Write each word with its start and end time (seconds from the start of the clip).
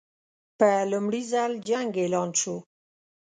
په 0.59 0.69
لومړي 0.91 1.21
ځل 1.31 1.51
جنګ 1.69 1.91
اعلان 2.01 2.29
شو. 2.41 2.55